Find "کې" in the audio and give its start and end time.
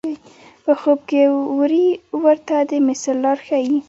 1.09-1.21